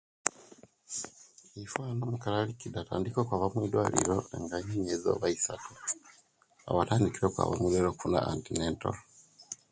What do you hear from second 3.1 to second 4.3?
okwaba omwidwaliro